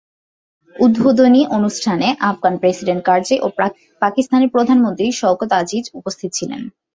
উদ্বোধনী 0.75 1.41
অনুষ্ঠানে 1.57 2.07
আফগান 2.29 2.53
প্রেসিডেন্ট 2.57 3.01
কারজাই 3.05 3.39
ও 3.41 3.47
পাকিস্তানের 4.01 4.53
প্রধানমন্ত্রী 4.55 5.07
শওকত 5.19 5.51
আজিজ 5.61 5.85
উপস্থিত 5.99 6.29
ছিলেন। 6.33 6.61